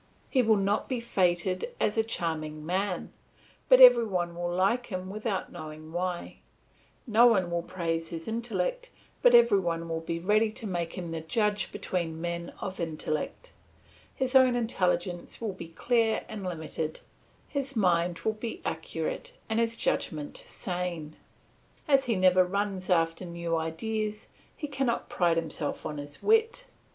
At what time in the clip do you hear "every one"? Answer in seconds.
3.79-4.35, 9.35-9.87